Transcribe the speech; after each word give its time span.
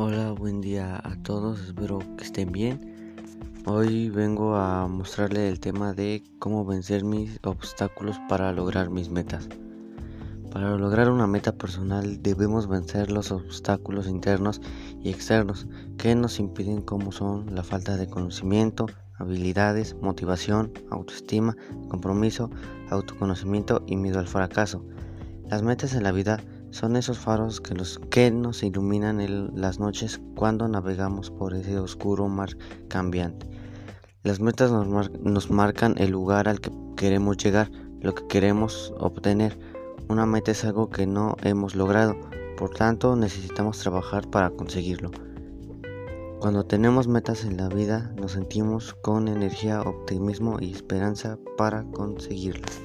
Hola 0.00 0.32
a 1.02 1.16
todos, 1.24 1.60
espero 1.60 1.98
que 2.16 2.22
estén 2.22 2.52
bien. 2.52 3.16
Hoy 3.66 4.10
vengo 4.10 4.54
a 4.54 4.86
mostrarles 4.86 5.50
el 5.50 5.58
tema 5.58 5.92
de 5.92 6.22
cómo 6.38 6.64
vencer 6.64 7.02
mis 7.02 7.40
obstáculos 7.42 8.16
para 8.28 8.52
lograr 8.52 8.90
mis 8.90 9.10
metas. 9.10 9.48
Para 10.52 10.76
lograr 10.76 11.10
una 11.10 11.26
meta 11.26 11.50
personal 11.50 12.22
debemos 12.22 12.68
vencer 12.68 13.10
los 13.10 13.32
obstáculos 13.32 14.06
internos 14.06 14.60
y 15.02 15.10
externos 15.10 15.66
que 15.96 16.14
nos 16.14 16.38
impiden 16.38 16.80
como 16.80 17.10
son 17.10 17.52
la 17.52 17.64
falta 17.64 17.96
de 17.96 18.06
conocimiento, 18.06 18.86
habilidades, 19.16 19.96
motivación, 20.00 20.72
autoestima, 20.92 21.56
compromiso, 21.88 22.52
autoconocimiento 22.90 23.82
y 23.88 23.96
miedo 23.96 24.20
al 24.20 24.28
fracaso. 24.28 24.80
Las 25.50 25.64
metas 25.64 25.92
en 25.94 26.04
la 26.04 26.12
vida 26.12 26.40
son 26.70 26.96
esos 26.96 27.18
faros 27.18 27.60
que, 27.60 27.74
los, 27.74 27.98
que 28.10 28.30
nos 28.30 28.62
iluminan 28.62 29.18
las 29.54 29.78
noches 29.78 30.20
cuando 30.34 30.68
navegamos 30.68 31.30
por 31.30 31.54
ese 31.54 31.78
oscuro 31.78 32.28
mar 32.28 32.50
cambiante. 32.88 33.48
Las 34.22 34.40
metas 34.40 34.70
nos, 34.70 35.10
nos 35.20 35.50
marcan 35.50 35.94
el 35.98 36.10
lugar 36.10 36.48
al 36.48 36.60
que 36.60 36.70
queremos 36.96 37.36
llegar, 37.38 37.70
lo 38.00 38.14
que 38.14 38.26
queremos 38.26 38.92
obtener. 38.98 39.58
Una 40.08 40.26
meta 40.26 40.50
es 40.50 40.64
algo 40.64 40.90
que 40.90 41.06
no 41.06 41.36
hemos 41.42 41.74
logrado, 41.74 42.16
por 42.56 42.70
tanto 42.70 43.16
necesitamos 43.16 43.78
trabajar 43.78 44.28
para 44.28 44.50
conseguirlo. 44.50 45.10
Cuando 46.40 46.64
tenemos 46.64 47.08
metas 47.08 47.44
en 47.44 47.56
la 47.56 47.68
vida 47.68 48.12
nos 48.16 48.32
sentimos 48.32 48.94
con 49.02 49.26
energía, 49.26 49.80
optimismo 49.82 50.58
y 50.60 50.72
esperanza 50.72 51.38
para 51.56 51.82
conseguirlas. 51.90 52.80